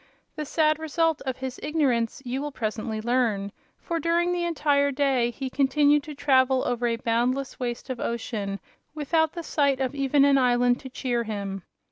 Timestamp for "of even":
9.79-10.25